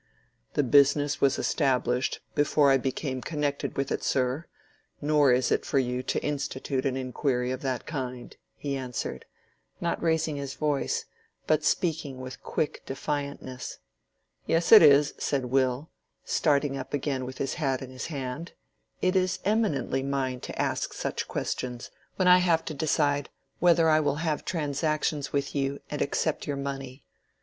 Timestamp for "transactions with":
24.45-25.53